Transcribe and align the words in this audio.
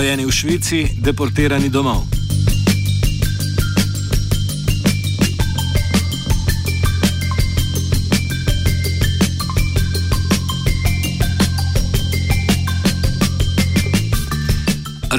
Rojeni 0.00 0.24
v 0.24 0.32
Švici, 0.32 0.96
deportirani 0.96 1.68
domov. 1.68 2.19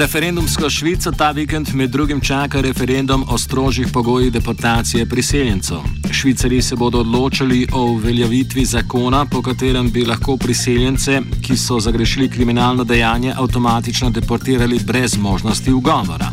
Referendumsko 0.02 0.70
Švico 0.70 1.12
ta 1.12 1.30
vikend 1.30 1.74
med 1.74 1.90
drugim 1.90 2.20
čaka 2.20 2.60
referendum 2.60 3.24
o 3.28 3.38
strožjih 3.38 3.88
pogojih 3.92 4.32
deportacije 4.32 5.06
priseljencev. 5.06 5.76
Švicari 6.12 6.62
se 6.62 6.76
bodo 6.76 7.00
odločili 7.00 7.68
o 7.72 7.82
uveljavitvi 7.84 8.64
zakona, 8.64 9.26
po 9.26 9.42
katerem 9.42 9.90
bi 9.92 10.04
lahko 10.04 10.36
priseljence, 10.36 11.20
ki 11.42 11.56
so 11.56 11.80
zagrešili 11.80 12.30
kriminalno 12.30 12.84
dejanje, 12.84 13.34
avtomatično 13.36 14.10
deportirali 14.10 14.80
brez 14.86 15.16
možnosti 15.16 15.72
ugovora. 15.72 16.32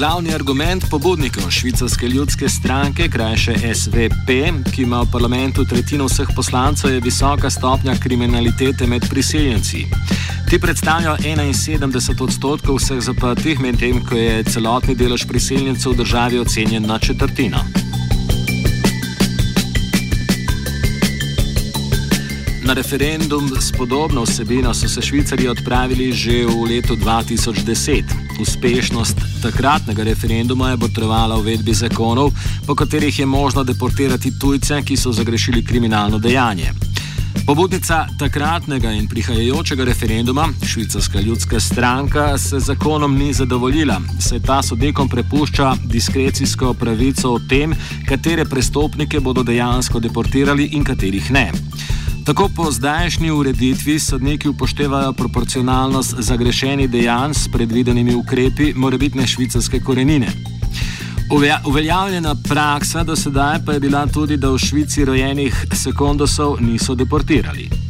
Glavni 0.00 0.34
argument 0.34 0.84
pobudnikov 0.90 1.50
švicarske 1.50 2.08
ljudske 2.08 2.48
stranke, 2.48 3.08
krajše 3.08 3.74
SVP, 3.74 4.28
ki 4.72 4.82
ima 4.82 5.02
v 5.02 5.10
parlamentu 5.12 5.64
tretjino 5.68 6.06
vseh 6.08 6.28
poslancev, 6.36 6.94
je 6.94 7.00
visoka 7.04 7.50
stopnja 7.50 7.98
kriminalitete 8.00 8.86
med 8.86 9.04
priseljenci. 9.10 9.84
Ti 10.48 10.58
predstavljajo 10.58 11.16
71 11.16 12.22
odstotkov 12.22 12.80
vseh 12.80 13.00
zaprtih, 13.00 13.60
medtem 13.60 14.00
ko 14.08 14.16
je 14.16 14.44
celotni 14.44 14.96
delež 14.96 15.26
priseljencev 15.28 15.92
v 15.92 15.96
državi 16.00 16.38
ocenjen 16.38 16.86
na 16.86 16.98
četrtino. 16.98 17.60
Na 22.64 22.72
referendum 22.72 23.52
s 23.60 23.72
podobno 23.72 24.22
vsebino 24.22 24.74
so 24.74 24.88
se 24.88 25.02
Švicari 25.02 25.48
odpravili 25.48 26.12
že 26.12 26.46
v 26.46 26.64
letu 26.72 26.96
2010. 26.96 28.04
Uspešnost 28.40 29.19
takratnega 29.42 30.04
referenduma 30.04 30.70
je 30.70 30.78
potrebovala 30.78 31.36
uvedbi 31.36 31.74
zakonov, 31.74 32.32
po 32.66 32.74
katerih 32.74 33.18
je 33.18 33.26
možno 33.26 33.64
deportirati 33.64 34.38
tujce, 34.38 34.82
ki 34.82 34.96
so 34.96 35.12
zagrešili 35.12 35.64
kriminalno 35.64 36.18
dejanje. 36.18 36.72
Pobudnica 37.46 38.06
takratnega 38.18 38.92
in 38.92 39.08
prihajajočega 39.08 39.84
referenduma, 39.84 40.48
švicarska 40.66 41.20
ljudska 41.20 41.60
stranka, 41.60 42.38
se 42.38 42.60
zakonom 42.60 43.16
ni 43.18 43.32
zadovoljila, 43.32 44.00
saj 44.20 44.40
ta 44.40 44.62
sodnikom 44.62 45.08
prepušča 45.08 45.74
diskrecijsko 45.84 46.74
pravico 46.74 47.32
o 47.32 47.38
tem, 47.48 47.74
katere 48.08 48.44
prestopnike 48.44 49.20
bodo 49.20 49.42
dejansko 49.42 50.00
deportirali 50.00 50.68
in 50.72 50.84
katerih 50.84 51.30
ne. 51.30 51.50
Tako 52.24 52.48
po 52.56 52.70
zdajšnji 52.70 53.30
ureditvi 53.30 53.98
sodniki 53.98 54.48
upoštevajo 54.48 55.12
proporcionalnost 55.12 56.14
zagrešenih 56.18 56.90
dejanj 56.90 57.34
s 57.34 57.48
predvidenimi 57.52 58.14
ukrepi 58.14 58.72
morebitne 58.76 59.26
švicarske 59.26 59.80
korenine. 59.80 60.28
Uveljavljena 61.66 62.34
praksa 62.48 63.04
do 63.04 63.16
sedaj 63.16 63.64
pa 63.66 63.72
je 63.72 63.80
bila 63.80 64.06
tudi, 64.06 64.36
da 64.36 64.50
v 64.50 64.58
Švici 64.58 65.04
rojenih 65.04 65.66
sekundosov 65.72 66.56
niso 66.60 66.94
deportirali. 66.94 67.89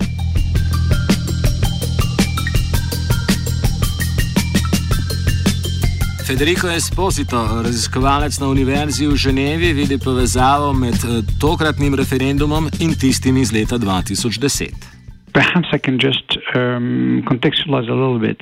Federico 6.31 6.69
Esposito, 6.69 7.36
raziskovalec 7.65 8.38
na 8.38 8.47
Univerzi 8.47 9.06
v 9.06 9.16
Ženevi, 9.16 9.72
vidi 9.75 9.99
povezavo 9.99 10.72
med 10.72 10.94
eh, 10.94 11.27
tokratnim 11.41 11.94
referendumom 11.94 12.69
in 12.78 12.94
tistim 12.94 13.37
iz 13.37 13.50
leta 13.53 13.78
2010. 13.78 14.71
Perhaps 15.32 15.69
I 15.75 15.78
can 15.78 15.99
just 15.99 16.38
um, 16.55 17.25
contextualize 17.27 17.91
a 17.91 17.94
little 17.94 18.21
bit. 18.21 18.38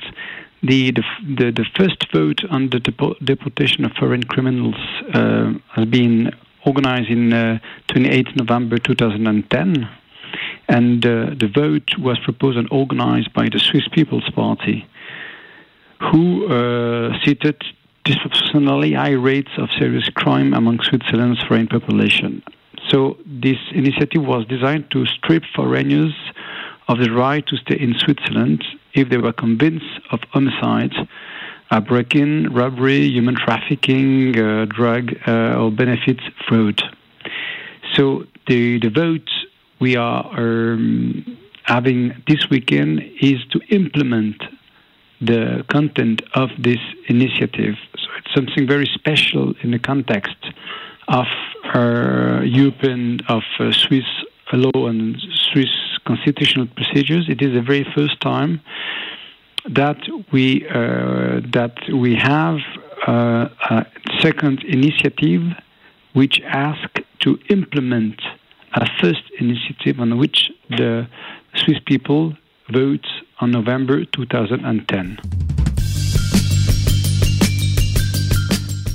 The, 0.61 0.91
the, 0.91 1.03
the, 1.37 1.51
the 1.51 1.65
first 1.77 2.05
vote 2.13 2.45
on 2.51 2.69
the 2.69 2.77
depo 2.77 3.15
deportation 3.25 3.85
of 3.85 3.91
foreign 3.97 4.23
criminals 4.23 4.77
uh, 5.15 5.57
has 5.73 5.85
been 5.89 6.29
organized 6.65 7.09
in 7.09 7.33
uh, 7.33 7.57
28 7.87 8.35
November 8.35 8.77
2010, 8.77 9.89
and 10.67 11.05
uh, 11.05 11.33
the 11.41 11.49
vote 11.49 11.89
was 11.97 12.19
proposed 12.19 12.57
and 12.59 12.67
organized 12.69 13.33
by 13.33 13.49
the 13.49 13.57
Swiss 13.57 13.87
People's 13.91 14.29
Party, 14.35 14.85
who 16.11 16.45
uh, 16.45 17.17
seated 17.25 17.57
disproportionately 18.09 18.93
high 18.93 19.17
rates 19.31 19.51
of 19.57 19.69
serious 19.77 20.09
crime 20.21 20.53
among 20.53 20.79
Switzerland's 20.81 21.41
foreign 21.43 21.67
population. 21.67 22.41
So 22.89 23.17
this 23.25 23.57
initiative 23.71 24.23
was 24.25 24.47
designed 24.47 24.89
to 24.91 25.05
strip 25.05 25.43
foreigners 25.55 26.15
of 26.87 26.97
the 26.97 27.11
right 27.11 27.45
to 27.45 27.55
stay 27.57 27.77
in 27.79 27.93
Switzerland 27.99 28.65
if 28.93 29.09
they 29.09 29.17
were 29.17 29.33
convinced 29.33 29.93
of 30.11 30.19
homicide, 30.31 30.93
uh, 31.69 31.79
break-in, 31.79 32.51
robbery, 32.51 33.01
human 33.07 33.35
trafficking, 33.35 34.39
uh, 34.39 34.65
drug 34.65 35.13
uh, 35.27 35.59
or 35.59 35.71
benefits 35.71 36.23
fraud. 36.47 36.81
So 37.93 38.25
the 38.47 38.79
the 38.79 38.89
vote 38.89 39.29
we 39.79 39.95
are 39.95 40.25
um, 40.37 41.37
having 41.65 41.99
this 42.27 42.49
weekend 42.49 43.03
is 43.21 43.39
to 43.51 43.59
implement 43.69 44.41
the 45.21 45.65
content 45.69 46.21
of 46.33 46.49
this 46.57 46.79
initiative. 47.07 47.75
So 47.95 48.07
it's 48.17 48.33
something 48.33 48.67
very 48.67 48.89
special 48.93 49.53
in 49.61 49.71
the 49.71 49.79
context 49.79 50.37
of 51.07 51.27
uh, 51.73 52.41
European, 52.43 53.19
of 53.27 53.43
uh, 53.59 53.71
Swiss 53.71 54.05
law 54.53 54.87
and 54.87 55.17
Swiss 55.51 55.69
constitutional 56.05 56.67
procedures. 56.67 57.29
It 57.29 57.41
is 57.41 57.53
the 57.53 57.61
very 57.61 57.85
first 57.95 58.19
time 58.21 58.61
that 59.69 59.97
we 60.31 60.67
uh, 60.67 61.41
that 61.53 61.75
we 61.93 62.15
have 62.15 62.57
uh, 63.07 63.49
a 63.69 63.85
second 64.19 64.63
initiative 64.63 65.43
which 66.13 66.41
asks 66.47 67.01
to 67.19 67.37
implement 67.49 68.19
a 68.73 68.87
first 68.99 69.23
initiative 69.39 69.99
on 69.99 70.17
which 70.17 70.49
the 70.69 71.07
Swiss 71.55 71.77
people 71.85 72.33
vote 72.71 73.05
on 73.39 73.51
November 73.51 74.05
2010. 74.17 75.17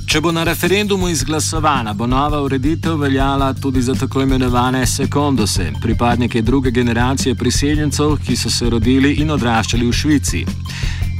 Če 0.05 0.21
bo 0.21 0.31
na 0.31 0.45
referendumu 0.47 1.09
izglasovana, 1.11 1.93
bo 1.93 2.07
nova 2.07 2.39
ureditev 2.45 3.01
veljala 3.01 3.49
tudi 3.53 3.81
za 3.81 3.95
tako 3.99 4.21
imenovane 4.21 4.85
sekondose, 4.87 5.71
pripadnike 5.81 6.41
druge 6.41 6.71
generacije 6.71 7.35
priseljencev, 7.35 8.15
ki 8.27 8.35
so 8.35 8.49
se 8.49 8.69
rodili 8.69 9.15
in 9.19 9.33
odraščali 9.35 9.87
v 9.89 9.93
Švici. 9.93 10.45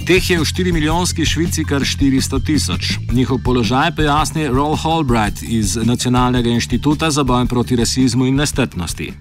Teh 0.05 0.29
je 0.29 0.37
v 0.37 0.45
4 0.45 0.73
milijonski 0.73 1.25
Švici 1.25 1.65
kar 1.65 1.81
400 1.81 2.39
tisoč. 2.45 2.91
Njihov 3.11 3.41
položaj 3.43 3.95
pojasni 3.97 4.47
Roll 4.47 4.77
Holbright 4.77 5.41
iz 5.41 5.75
Nacionalnega 5.75 6.49
inštituta 6.49 7.09
za 7.11 7.23
boj 7.23 7.49
proti 7.49 7.75
rasizmu 7.75 8.29
in 8.29 8.35
nestrpnosti. 8.35 9.11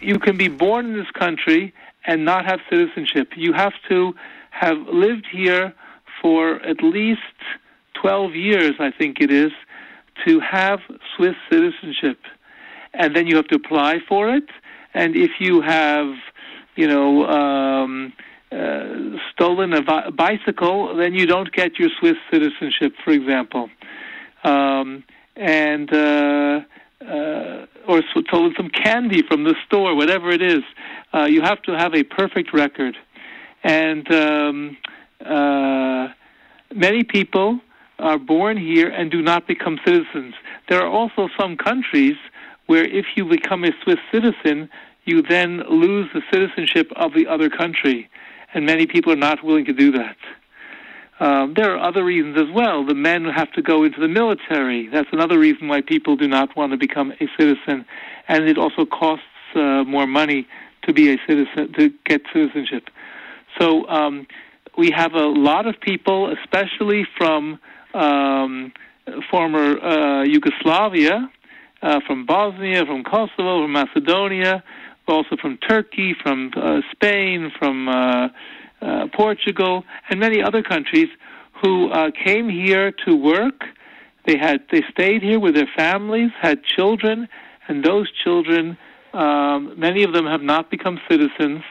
You 0.00 0.20
can 0.24 0.36
be 0.36 0.48
born 0.48 0.86
in 0.86 1.02
this 1.02 1.10
country 1.16 1.72
and 2.06 2.24
not 2.24 2.44
have 2.46 2.60
citizenship. 2.70 3.32
You 3.36 3.52
have 3.52 3.74
to 3.88 4.14
have 4.50 4.78
lived 4.92 5.26
here 5.30 5.74
for 6.22 6.60
at 6.62 6.82
least 6.82 7.20
12 8.00 8.34
years, 8.34 8.74
I 8.78 8.90
think 8.90 9.20
it 9.20 9.30
is, 9.30 9.52
to 10.26 10.40
have 10.40 10.80
Swiss 11.16 11.34
citizenship. 11.50 12.18
And 12.94 13.14
then 13.14 13.26
you 13.26 13.36
have 13.36 13.48
to 13.48 13.56
apply 13.56 13.98
for 14.08 14.30
it. 14.34 14.48
And 14.94 15.14
if 15.16 15.32
you 15.40 15.60
have, 15.60 16.14
you 16.76 16.86
know, 16.86 17.26
um, 17.26 18.12
uh, 18.50 19.18
stolen 19.32 19.74
a 19.74 19.82
vi- 19.82 20.10
bicycle, 20.10 20.96
then 20.96 21.12
you 21.14 21.26
don't 21.26 21.52
get 21.52 21.78
your 21.78 21.90
Swiss 21.98 22.16
citizenship, 22.30 22.94
for 23.04 23.10
example. 23.10 23.68
Um, 24.44 25.04
and 25.34 25.92
uh, 25.92 26.60
uh, 27.02 27.66
or 27.86 28.02
stolen 28.20 28.54
some 28.56 28.70
candy 28.70 29.22
from 29.22 29.44
the 29.44 29.54
store, 29.66 29.94
whatever 29.94 30.30
it 30.30 30.42
is. 30.42 30.62
Uh, 31.12 31.24
you 31.24 31.42
have 31.42 31.62
to 31.62 31.72
have 31.72 31.94
a 31.94 32.02
perfect 32.02 32.52
record. 32.52 32.96
And 33.62 34.10
um, 34.12 34.76
uh, 35.24 36.08
many 36.74 37.04
people 37.04 37.60
are 37.98 38.18
born 38.18 38.56
here 38.56 38.88
and 38.88 39.10
do 39.10 39.22
not 39.22 39.46
become 39.46 39.78
citizens. 39.84 40.34
There 40.68 40.80
are 40.80 40.88
also 40.88 41.28
some 41.38 41.56
countries 41.56 42.16
where 42.66 42.84
if 42.84 43.06
you 43.14 43.24
become 43.24 43.64
a 43.64 43.70
Swiss 43.82 43.98
citizen, 44.12 44.68
you 45.04 45.22
then 45.22 45.62
lose 45.68 46.10
the 46.12 46.22
citizenship 46.32 46.92
of 46.96 47.14
the 47.14 47.26
other 47.26 47.48
country. 47.48 48.08
And 48.54 48.66
many 48.66 48.86
people 48.86 49.12
are 49.12 49.16
not 49.16 49.44
willing 49.44 49.64
to 49.66 49.72
do 49.72 49.92
that. 49.92 50.16
Um, 51.18 51.54
there 51.54 51.74
are 51.74 51.78
other 51.78 52.04
reasons 52.04 52.36
as 52.36 52.54
well. 52.54 52.84
The 52.84 52.94
men 52.94 53.24
have 53.24 53.50
to 53.52 53.62
go 53.62 53.84
into 53.84 54.00
the 54.00 54.08
military. 54.08 54.88
That's 54.88 55.08
another 55.12 55.38
reason 55.38 55.68
why 55.68 55.80
people 55.80 56.16
do 56.16 56.28
not 56.28 56.54
want 56.56 56.72
to 56.72 56.76
become 56.78 57.12
a 57.12 57.26
citizen. 57.38 57.86
And 58.28 58.44
it 58.44 58.58
also 58.58 58.84
costs 58.84 59.24
uh, 59.54 59.84
more 59.84 60.06
money 60.06 60.46
to 60.82 60.92
be 60.92 61.12
a 61.12 61.16
citizen, 61.26 61.72
to 61.78 61.90
get 62.04 62.22
citizenship. 62.32 62.90
So 63.58 63.88
um, 63.88 64.26
we 64.76 64.90
have 64.90 65.14
a 65.14 65.26
lot 65.26 65.66
of 65.66 65.80
people, 65.80 66.34
especially 66.42 67.06
from 67.16 67.58
um, 67.94 68.72
former 69.30 69.80
uh, 69.80 70.24
Yugoslavia, 70.24 71.30
uh, 71.82 72.00
from 72.06 72.26
Bosnia, 72.26 72.84
from 72.84 73.04
Kosovo, 73.04 73.62
from 73.62 73.72
Macedonia, 73.72 74.62
also 75.08 75.36
from 75.40 75.56
Turkey, 75.58 76.14
from 76.22 76.50
uh, 76.56 76.80
Spain, 76.92 77.50
from 77.58 77.88
uh, 78.86 79.08
Portugal, 79.12 79.84
and 80.08 80.20
many 80.20 80.42
other 80.42 80.62
countries 80.62 81.08
who 81.60 81.90
uh, 81.90 82.10
came 82.24 82.48
here 82.48 82.92
to 83.04 83.16
work. 83.16 83.64
They 84.26 84.36
had 84.36 84.58
they 84.70 84.82
stayed 84.90 85.22
here 85.22 85.40
with 85.40 85.54
their 85.54 85.68
families, 85.76 86.30
had 86.40 86.62
children, 86.64 87.28
and 87.68 87.84
those 87.84 88.10
children, 88.24 88.78
um, 89.12 89.72
many 89.76 90.02
of 90.02 90.12
them 90.12 90.26
have 90.26 90.42
not 90.42 90.70
become 90.70 91.00
citizens, 91.08 91.62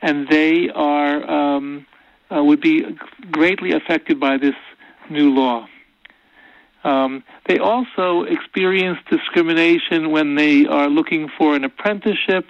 and 0.00 0.28
they 0.28 0.70
are 0.74 1.30
um, 1.30 1.86
uh, 2.34 2.42
would 2.42 2.60
be 2.60 2.84
greatly 3.30 3.72
affected 3.72 4.18
by 4.18 4.38
this 4.38 4.54
new 5.10 5.30
law. 5.30 5.66
Um, 6.84 7.24
they 7.48 7.58
also 7.58 8.22
experience 8.24 8.98
discrimination 9.10 10.10
when 10.10 10.34
they 10.34 10.66
are 10.66 10.88
looking 10.88 11.30
for 11.36 11.56
an 11.56 11.64
apprenticeship 11.64 12.46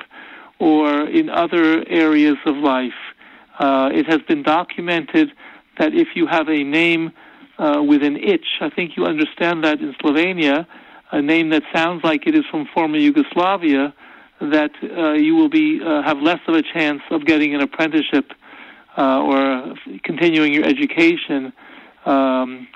or 0.58 1.08
in 1.08 1.31
other 1.31 1.84
areas 1.88 2.37
of 2.44 2.56
life. 2.56 2.93
Uh, 3.58 3.90
it 3.92 4.06
has 4.06 4.20
been 4.22 4.42
documented 4.42 5.30
that 5.78 5.94
if 5.94 6.08
you 6.14 6.26
have 6.26 6.48
a 6.48 6.62
name 6.64 7.12
uh, 7.58 7.82
with 7.82 8.02
an 8.02 8.16
itch, 8.16 8.46
I 8.60 8.70
think 8.70 8.96
you 8.96 9.04
understand 9.04 9.64
that 9.64 9.80
in 9.80 9.94
Slovenia, 9.94 10.66
a 11.12 11.22
name 11.22 11.50
that 11.50 11.62
sounds 11.72 12.02
like 12.02 12.26
it 12.26 12.34
is 12.34 12.44
from 12.50 12.66
former 12.74 12.96
Yugoslavia, 12.96 13.94
that 14.40 14.72
uh, 14.82 15.12
you 15.12 15.36
will 15.36 15.48
be 15.48 15.80
uh, 15.84 16.02
have 16.02 16.18
less 16.18 16.40
of 16.48 16.54
a 16.54 16.62
chance 16.62 17.00
of 17.10 17.24
getting 17.24 17.54
an 17.54 17.60
apprenticeship 17.60 18.32
uh, 18.98 19.20
or 19.22 19.74
continuing 20.02 20.52
your 20.52 20.64
education 20.64 21.52
um, 22.04 22.66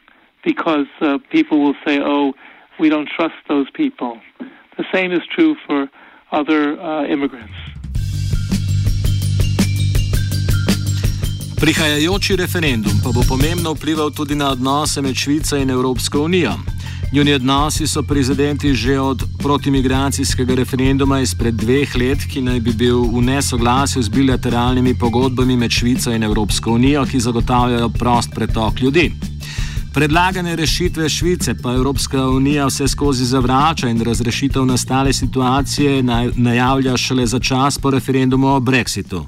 because 0.45 0.87
uh, 1.01 1.19
people 1.31 1.61
will 1.61 1.75
say, 1.87 2.01
"Oh, 2.01 2.35
we 2.79 2.89
don't 2.89 3.09
trust 3.09 3.35
those 3.49 3.69
people." 3.71 4.21
The 4.77 4.85
same 4.93 5.13
is 5.13 5.21
true 5.35 5.57
for 5.67 5.89
other 6.31 6.81
uh, 6.81 7.05
immigrants. 7.05 7.55
Prihajajoči 11.61 12.37
referendum 12.37 12.93
pa 13.05 13.11
bo 13.11 13.23
pomembno 13.29 13.75
vplival 13.75 14.11
tudi 14.11 14.35
na 14.35 14.51
odnose 14.51 15.03
med 15.03 15.15
Švico 15.15 15.57
in 15.57 15.71
Evropsko 15.71 16.21
unijo. 16.23 16.53
Njuni 17.13 17.33
odnosi 17.33 17.87
so 17.87 18.03
prizadeti 18.03 18.75
že 18.75 19.01
od 19.01 19.23
protimigracijskega 19.43 20.55
referenduma 20.55 21.21
izpred 21.21 21.55
dveh 21.55 21.97
let, 21.97 22.19
ki 22.33 22.43
naj 22.43 22.61
bi 22.61 22.73
bil 22.73 23.03
v 23.03 23.23
nesoglasju 23.23 24.03
z 24.03 24.09
bilateralnimi 24.09 24.95
pogodbami 24.99 25.57
med 25.57 25.71
Švico 25.71 26.13
in 26.13 26.23
Evropsko 26.23 26.71
unijo, 26.73 27.05
ki 27.05 27.21
zagotavljajo 27.21 27.89
prost 27.89 28.31
pretok 28.35 28.81
ljudi. 28.81 29.13
Predlagane 29.95 30.57
rešitve 30.57 31.09
Švice 31.09 31.55
pa 31.63 31.73
Evropska 31.75 32.29
unija 32.29 32.67
vse 32.67 32.89
skozi 32.89 33.25
zavrača 33.25 33.89
in 33.89 34.05
razrešitev 34.05 34.67
nastale 34.67 35.13
situacije 35.13 36.03
najavlja 36.37 36.97
šele 36.97 37.27
za 37.27 37.41
čas 37.41 37.79
po 37.79 37.91
referendumu 37.91 38.47
o 38.47 38.61
Brexitu. 38.61 39.27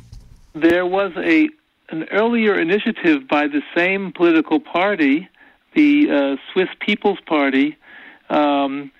There 0.55 0.83
was 0.83 1.12
a, 1.17 1.60
an 1.91 2.05
earlier 2.11 2.59
initiative 2.59 3.29
by 3.29 3.47
the 3.47 3.63
same 3.75 4.13
political 4.13 4.61
party 4.61 5.29
the 5.75 6.11
uh, 6.11 6.37
Swiss 6.53 6.69
People's 6.81 7.21
Party 7.27 7.77
um, 8.29 8.91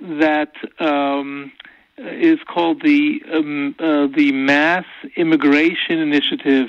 that 0.00 0.52
um, 0.80 1.52
is 1.96 2.38
called 2.52 2.82
the 2.82 3.20
um, 3.32 3.74
uh, 3.78 4.06
the 4.14 4.32
Mass 4.32 4.84
Immigration 5.16 5.98
Initiative, 5.98 6.68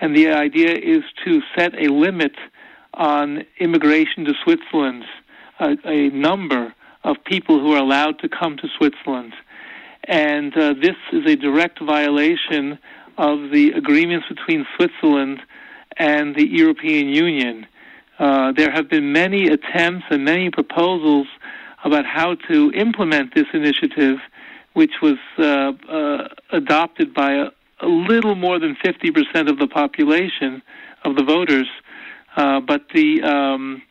and 0.00 0.14
the 0.14 0.28
idea 0.28 0.72
is 0.72 1.04
to 1.24 1.40
set 1.56 1.74
a 1.74 1.88
limit 1.88 2.34
on 2.94 3.44
immigration 3.58 4.24
to 4.24 4.34
Switzerland, 4.44 5.04
a, 5.60 5.76
a 5.84 6.10
number 6.10 6.74
of 7.04 7.16
people 7.24 7.60
who 7.60 7.72
are 7.72 7.78
allowed 7.78 8.18
to 8.18 8.28
come 8.28 8.56
to 8.58 8.68
Switzerland, 8.76 9.32
and 10.04 10.56
uh, 10.56 10.74
this 10.74 10.96
is 11.12 11.24
a 11.26 11.36
direct 11.36 11.80
violation 11.80 12.78
of 13.18 13.50
the 13.50 13.72
agreements 13.72 14.26
between 14.28 14.64
Switzerland 14.76 15.40
and 15.98 16.34
the 16.34 16.46
European 16.46 17.08
Union. 17.08 17.66
Uh, 18.18 18.52
there 18.52 18.70
have 18.70 18.88
been 18.88 19.12
many 19.12 19.48
attempts 19.48 20.06
and 20.10 20.24
many 20.24 20.50
proposals 20.50 21.26
about 21.84 22.06
how 22.06 22.36
to 22.48 22.72
implement 22.72 23.34
this 23.34 23.46
initiative, 23.52 24.18
which 24.72 24.92
was 25.02 25.18
uh, 25.38 25.72
uh, 25.92 26.28
adopted 26.52 27.12
by 27.12 27.32
a, 27.32 27.46
a, 27.80 27.86
little 27.86 28.34
more 28.34 28.58
than 28.58 28.76
50% 28.84 29.48
of 29.48 29.58
the 29.58 29.66
population 29.66 30.62
of 31.04 31.16
the 31.16 31.22
voters. 31.22 31.68
Uh, 32.36 32.60
but 32.60 32.82
the 32.94 33.22
um, 33.22 33.82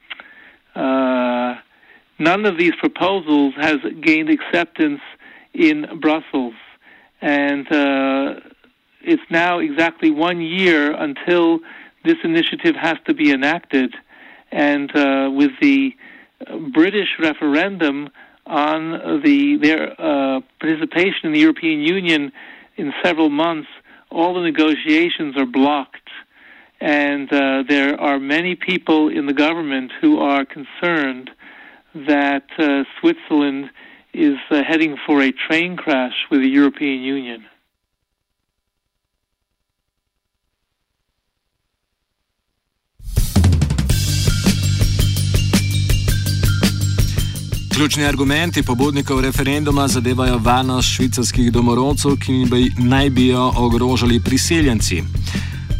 uh, 0.76 1.56
none 2.20 2.46
of 2.46 2.58
these 2.58 2.74
proposals 2.80 3.54
has 3.58 3.78
gained 4.02 4.30
acceptance 4.30 5.02
in 5.54 6.00
Brussels, 6.00 6.54
and 7.22 7.68
it's 9.08 9.30
now 9.30 9.60
exactly 9.60 10.12
one 10.12 10.42
year 10.42 10.94
until 10.94 11.60
this 12.04 12.18
initiative 12.24 12.76
has 12.76 12.98
to 13.06 13.14
be 13.14 13.32
enacted 13.32 13.96
and 14.52 14.96
uh, 14.96 15.30
with 15.32 15.52
the 15.62 15.92
British 16.74 17.10
referendum 17.20 18.10
on 18.46 19.22
the 19.24 19.58
their 19.62 19.90
uh, 20.00 20.42
participation 20.60 21.26
in 21.26 21.32
the 21.34 21.40
European 21.40 21.82
Union 21.82 22.32
in 22.78 22.94
several 23.04 23.30
months, 23.30 23.68
all 24.10 24.34
the 24.36 24.42
negotiations 24.42 25.36
are 25.38 25.46
blocked, 25.46 26.10
and 26.80 27.32
uh, 27.34 27.64
there 27.68 28.00
are 28.00 28.20
many 28.20 28.56
people 28.56 29.10
in 29.10 29.26
the 29.26 29.34
government 29.34 29.92
who 30.00 30.20
are 30.20 30.46
concerned 30.46 31.30
that 31.94 32.46
uh, 32.60 32.84
Switzerland 33.00 33.70
is 34.14 34.38
uh, 34.52 34.64
heading 34.64 34.96
for 35.06 35.22
a 35.22 35.32
train 35.32 35.76
crash 35.76 36.14
with 36.32 36.42
the 36.42 36.50
European 36.50 37.02
Union. 37.02 37.46
Ključni 47.78 48.06
argumenti 48.06 48.64
pobudnikov 48.64 49.20
referenduma 49.22 49.88
zadevajo 49.88 50.38
varnost 50.38 50.96
švicarskih 50.96 51.52
domorodcev, 51.52 52.16
ki 52.18 52.34
naj 52.90 53.10
bi 53.10 53.28
jo 53.28 53.52
ogrožali 53.58 54.18
priseljenci. 54.20 55.04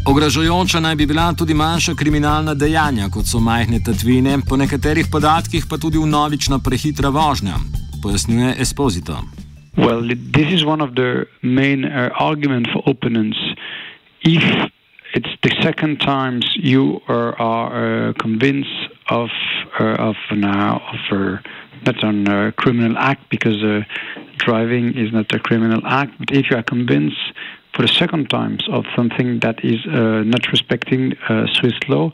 Ogrožujoča 0.06 0.80
naj 0.80 0.94
bi 0.94 1.06
bila 1.06 1.32
tudi 1.34 1.54
manjša 1.54 1.94
kriminalna 1.94 2.54
dejanja, 2.54 3.08
kot 3.10 3.26
so 3.26 3.40
majhne 3.40 3.80
tatvine, 3.82 4.38
po 4.48 4.56
nekaterih 4.56 5.10
podatkih 5.12 5.66
pa 5.70 5.78
tudi 5.78 5.98
vnovična 5.98 6.58
prehitra 6.58 7.08
vožnja, 7.08 7.58
pojasnjuje 8.02 8.54
Esposito. 8.60 9.18
Well, 9.76 10.00
this 10.32 10.54
is 10.54 10.64
one 10.64 10.84
of 10.84 10.94
the 10.94 11.26
main 11.42 11.84
uh, 11.84 12.10
arguments 12.14 12.70
for 12.72 12.82
opponents. 12.86 13.38
If 14.22 14.44
it's 15.14 15.34
the 15.42 15.50
second 15.62 15.98
time 15.98 16.40
you 16.54 17.00
are, 17.08 17.34
are 17.42 17.68
uh, 17.74 18.12
convinced 18.22 18.86
of, 19.10 19.30
uh, 19.80 20.08
of 20.08 20.16
now 20.30 20.80
of 20.92 21.00
uh, 21.10 21.38
not 21.88 22.04
on 22.04 22.26
a 22.26 22.52
criminal 22.52 22.96
act 22.98 23.22
because 23.30 23.62
uh, 23.62 23.80
driving 24.36 24.96
is 24.96 25.12
not 25.12 25.32
a 25.32 25.40
criminal 25.48 25.82
act. 25.86 26.12
But 26.18 26.30
if 26.32 26.50
you 26.50 26.56
are 26.56 26.62
convinced 26.62 27.24
for 27.72 27.82
the 27.82 27.92
second 28.02 28.28
time 28.30 28.58
of 28.70 28.84
something 28.96 29.40
that 29.40 29.64
is 29.64 29.80
uh, 29.86 30.22
not 30.34 30.42
respecting 30.52 31.16
uh, 31.28 31.46
Swiss 31.56 31.78
law, 31.88 32.12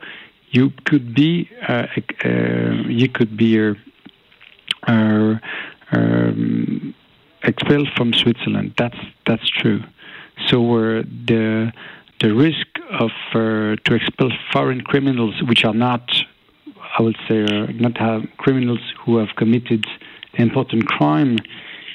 you 0.50 0.72
could 0.84 1.14
be 1.14 1.48
uh, 1.68 1.86
uh, 2.24 2.30
you 3.00 3.08
could 3.08 3.36
be 3.36 3.74
uh, 4.86 5.34
um, 5.92 6.94
expelled 7.42 7.88
from 7.96 8.12
Switzerland. 8.12 8.74
That's 8.78 9.00
that's 9.26 9.48
true. 9.48 9.82
So 10.48 10.58
the 11.26 11.72
the 12.20 12.30
risk 12.32 12.66
of 13.04 13.10
to 13.32 13.94
expel 14.00 14.30
foreign 14.52 14.82
criminals, 14.82 15.42
which 15.48 15.64
are 15.64 15.78
not 15.88 16.04
I 16.96 17.02
would 17.02 17.16
say, 17.28 17.42
uh, 17.42 17.66
not 17.72 17.96
have 17.98 18.22
criminals 18.36 18.80
who 19.04 19.18
have 19.18 19.28
committed 19.36 19.84
important 20.34 20.86
crime 20.86 21.38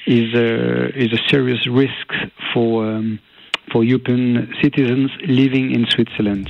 is 0.06 0.34
a, 0.34 0.88
is 0.96 1.12
a 1.12 1.28
serious 1.28 1.66
risk 1.66 2.12
for, 2.52 2.84
um, 2.86 3.18
for 3.72 3.84
European 3.84 4.52
citizens 4.62 5.10
living 5.26 5.72
in 5.72 5.86
Switzerland. 5.88 6.48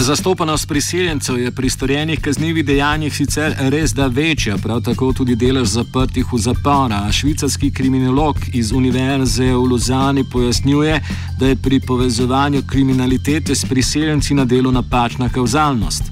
Zastopanost 0.00 0.68
priseljencev 0.68 1.38
je 1.38 1.50
pri 1.50 1.70
storjenih 1.70 2.20
kaznjivih 2.20 2.64
dejanjih 2.64 3.16
sicer 3.16 3.54
res 3.58 3.94
da 3.94 4.06
večja, 4.06 4.56
prav 4.58 4.80
tako 4.80 5.12
tudi 5.12 5.36
delež 5.36 5.68
zaprtih 5.68 6.32
v 6.32 6.38
zapora. 6.38 7.12
Švicarski 7.12 7.70
kriminolog 7.70 8.36
iz 8.52 8.72
Univerze 8.72 9.52
v 9.52 9.64
Luzani 9.64 10.24
pojasnjuje, 10.32 11.00
da 11.38 11.46
je 11.46 11.56
pri 11.56 11.80
povezovanju 11.80 12.62
kriminalitete 12.66 13.54
s 13.54 13.64
priseljenci 13.64 14.34
na 14.34 14.44
delu 14.44 14.72
napačna 14.72 15.28
kauzalnost. 15.28 16.02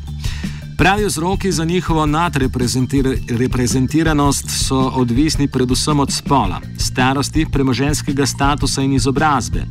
Pravi 0.78 1.06
vzroki 1.06 1.52
za 1.52 1.64
njihovo 1.64 2.06
nadreprezentiranost 2.06 4.44
so 4.66 4.78
odvisni 4.78 5.48
predvsem 5.48 6.00
od 6.00 6.12
spola, 6.12 6.60
starosti, 6.78 7.46
premoženskega 7.52 8.26
statusa 8.26 8.82
in 8.82 8.92
izobrazbe. 8.92 9.64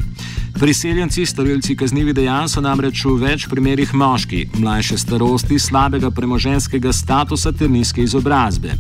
Priseljenci, 0.60 1.25
storilci 1.25 1.75
kaznjivih 1.75 2.15
dejanj 2.15 2.48
so 2.51 2.62
namreč 2.62 3.05
v 3.05 3.15
več 3.22 3.48
primerih 3.50 3.93
moški, 3.93 4.46
mlajše 4.62 4.98
starosti, 4.98 5.60
slabega 5.60 6.12
premoženskega 6.12 6.93
statusa 6.93 7.51
ter 7.51 7.70
nizke 7.70 8.03
izobrazbe. 8.03 8.75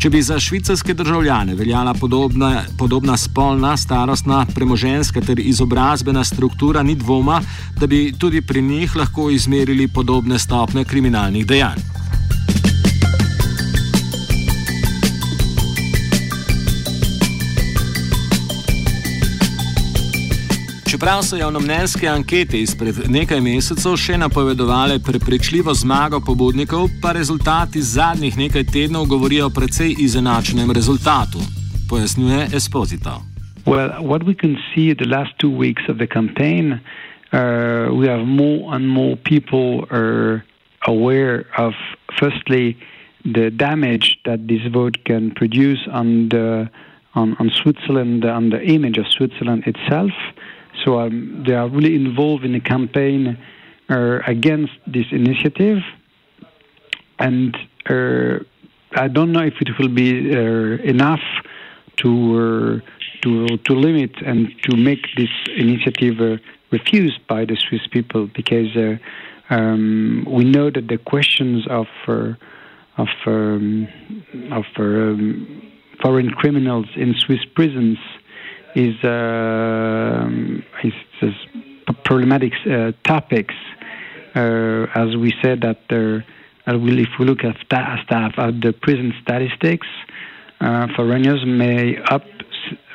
Če 0.00 0.08
bi 0.10 0.22
za 0.24 0.38
švicarske 0.40 0.94
državljane 0.96 1.54
veljala 1.54 1.92
podobna, 1.94 2.62
podobna 2.78 3.16
spolna, 3.20 3.74
starostna, 3.76 4.46
premoženska 4.54 5.20
ter 5.20 5.40
izobrazbena 5.44 6.24
struktura, 6.24 6.82
ni 6.82 6.94
dvoma, 6.96 7.40
da 7.76 7.86
bi 7.86 8.12
tudi 8.18 8.40
pri 8.40 8.62
njih 8.62 8.96
lahko 8.96 9.30
izmerili 9.30 9.88
podobne 9.88 10.38
stopne 10.38 10.84
kriminalnih 10.84 11.46
dejanj. 11.46 11.99
Čeprav 21.00 21.22
so 21.22 21.36
javnomnenjske 21.36 22.08
ankete 22.08 22.58
izpred 22.60 22.98
nekaj 23.08 23.38
mesecev 23.40 23.94
še 23.96 24.18
napovedovale 24.20 24.98
prepričljivo 25.00 25.72
zmago 25.74 26.18
pobudnikov, 26.20 26.90
pa 27.02 27.14
rezultati 27.16 27.80
zadnjih 27.80 28.36
nekaj 28.36 28.66
tednov 28.68 29.06
govorijo 29.08 29.46
o 29.48 29.52
precej 29.58 29.94
izenačenem 30.06 30.68
rezultatu, 30.76 31.40
pojasnjuje 31.88 32.42
Esposito. 32.58 33.14
Well, 33.64 33.88
what 34.10 34.26
we 34.28 34.34
can 34.42 34.58
see 34.68 34.92
the 34.92 35.08
last 35.08 35.32
two 35.40 35.52
weeks 35.62 35.88
of 35.88 35.96
the 35.96 36.06
campaign, 36.06 36.76
uh, 37.32 37.88
we 37.96 38.04
have 38.12 38.28
more 38.28 38.68
and 38.76 38.84
more 38.84 39.16
people 39.16 39.88
are 39.88 40.44
aware 40.84 41.46
of, 41.56 41.72
firstly, 42.20 42.76
the 43.24 43.48
damage 43.48 44.20
that 44.28 44.40
this 44.52 44.68
vote 44.68 45.00
can 45.08 45.32
produce 45.32 45.80
on 45.88 46.28
the 46.28 46.68
on, 47.14 47.36
on 47.40 47.50
Switzerland, 47.62 48.24
on 48.24 48.50
the 48.50 48.60
image 48.76 48.98
of 48.98 49.06
Switzerland 49.08 49.64
itself. 49.66 50.12
So 50.84 51.00
um, 51.00 51.44
they 51.46 51.54
are 51.54 51.68
really 51.68 51.94
involved 51.94 52.44
in 52.44 52.54
a 52.54 52.60
campaign 52.60 53.38
uh, 53.88 54.20
against 54.26 54.72
this 54.86 55.06
initiative. 55.10 55.78
And 57.18 57.56
uh, 57.88 58.38
I 58.94 59.08
don't 59.08 59.32
know 59.32 59.42
if 59.42 59.54
it 59.60 59.78
will 59.78 59.88
be 59.88 60.34
uh, 60.34 60.82
enough 60.82 61.20
to, 61.98 62.82
uh, 62.82 63.20
to, 63.22 63.58
to 63.58 63.72
limit 63.74 64.12
and 64.24 64.50
to 64.62 64.76
make 64.76 65.06
this 65.16 65.30
initiative 65.56 66.20
uh, 66.20 66.36
refused 66.70 67.26
by 67.26 67.44
the 67.44 67.56
Swiss 67.56 67.86
people 67.90 68.28
because 68.34 68.74
uh, 68.76 68.96
um, 69.50 70.24
we 70.28 70.44
know 70.44 70.70
that 70.70 70.88
the 70.88 70.98
questions 70.98 71.66
of 71.68 71.86
of 72.96 73.08
um, 73.26 73.88
of 74.52 74.64
um, 74.76 75.62
foreign 76.02 76.30
criminals 76.30 76.86
in 76.96 77.14
Swiss 77.14 77.44
prisons 77.54 77.98
is 78.74 79.02
uh, 79.04 80.28
is, 80.84 80.92
is 81.22 81.34
problematic 82.04 82.52
uh, 82.66 82.92
topics. 83.04 83.54
Uh, 84.34 84.86
as 84.94 85.16
we 85.16 85.34
said 85.42 85.62
that 85.62 85.80
there, 85.88 86.24
if 86.66 87.08
we 87.18 87.24
look 87.24 87.42
at 87.44 87.56
staff 87.64 88.38
at 88.38 88.60
the 88.60 88.72
prison 88.72 89.12
statistics, 89.22 89.88
foreigners 90.96 91.44
may 91.44 91.96
up 92.04 92.24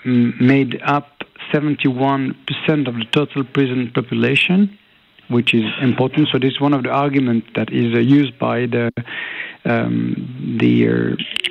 made 0.06 0.82
up 0.84 1.16
71% 1.52 2.88
of 2.88 2.96
the 2.96 3.06
total 3.12 3.44
prison 3.44 3.92
population, 3.94 4.78
which 5.30 5.54
is 5.54 5.66
important. 5.82 6.28
So 6.32 6.40
this 6.40 6.54
is 6.54 6.62
one 6.62 6.74
of 6.74 6.84
the 6.84 6.90
arguments 6.90 7.48
that 7.56 7.72
is 7.72 7.94
uh, 7.96 8.00
used 8.00 8.38
by 8.40 8.66
the 8.68 8.92
um, 9.66 10.58
the 10.60 10.88
uh, 10.88 11.45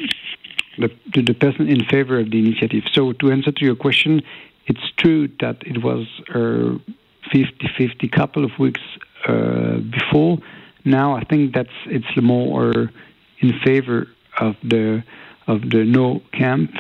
the, 0.79 1.23
the 1.23 1.35
person 1.35 1.69
in 1.69 1.85
favor 1.85 2.19
of 2.19 2.31
the 2.31 2.39
initiative. 2.39 2.85
So 2.93 3.13
to 3.13 3.31
answer 3.31 3.53
to 3.53 3.65
your 3.65 3.77
question, 3.77 4.23
it's 4.67 4.91
true 4.97 5.29
that 5.41 5.57
it 5.63 5.83
was 5.83 6.07
a 6.31 6.81
50-50 7.33 8.11
couple 8.13 8.45
of 8.45 8.51
weeks 8.59 8.81
uh, 9.27 9.79
before. 9.79 10.39
Now 10.85 11.17
I 11.17 11.25
think 11.25 11.55
that's 11.55 11.77
it's 11.87 12.17
more 12.17 12.91
in 13.41 13.59
favor 13.65 14.09
of 14.39 14.57
the 14.63 15.03
of 15.47 15.61
the 15.71 15.85
no 15.85 16.23
camp 16.33 16.71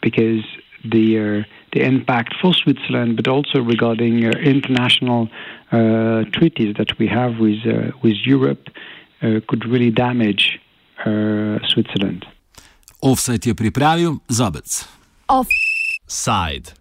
because 0.00 0.44
the 0.84 1.18
uh, 1.18 1.42
the 1.72 1.82
impact 1.82 2.34
for 2.40 2.52
Switzerland, 2.54 3.16
but 3.16 3.26
also 3.26 3.60
regarding 3.60 4.24
uh, 4.24 4.30
international 4.30 5.28
uh, 5.72 6.24
treaties 6.32 6.76
that 6.76 6.98
we 6.98 7.06
have 7.06 7.38
with 7.38 7.66
uh, 7.66 7.90
with 8.02 8.16
Europe, 8.24 8.68
uh, 9.22 9.40
could 9.48 9.64
really 9.66 9.90
damage 9.90 10.60
Switzerland. 11.68 12.24
Offset 13.04 13.46
je 13.46 13.54
pripravil 13.54 14.16
Zobec. 14.28 14.84
Offside. 15.28 16.74